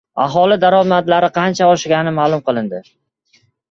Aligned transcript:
Aholi 0.23 0.57
daromadlari 0.63 1.31
qanchaga 1.37 1.77
oshgani 1.79 2.17
ma’lum 2.19 2.47
qilindi 2.51 2.85